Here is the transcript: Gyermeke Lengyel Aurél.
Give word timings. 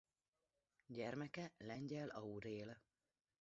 Gyermeke 0.85 1.53
Lengyel 1.57 2.09
Aurél. 2.09 2.77